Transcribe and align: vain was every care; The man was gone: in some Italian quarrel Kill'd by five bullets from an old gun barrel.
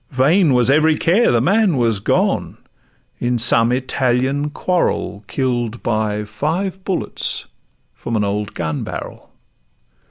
vain 0.09 0.55
was 0.55 0.71
every 0.71 0.97
care; 0.97 1.31
The 1.31 1.39
man 1.41 1.77
was 1.77 1.99
gone: 1.99 2.57
in 3.19 3.37
some 3.37 3.71
Italian 3.71 4.49
quarrel 4.49 5.23
Kill'd 5.27 5.83
by 5.83 6.23
five 6.23 6.83
bullets 6.83 7.45
from 7.93 8.15
an 8.15 8.23
old 8.23 8.55
gun 8.55 8.83
barrel. 8.83 9.29